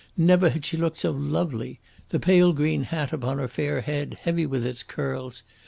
Never 0.17 0.49
had 0.49 0.65
she 0.65 0.77
looked 0.77 0.97
so 0.97 1.11
lovely. 1.11 1.79
The 2.09 2.19
pale 2.19 2.53
green 2.53 2.85
hat 2.85 3.13
upon 3.13 3.37
her 3.37 3.47
fair 3.47 3.81
head 3.81 4.17
heavy 4.23 4.47
with 4.47 4.65
its 4.65 4.81
curls! 4.81 5.43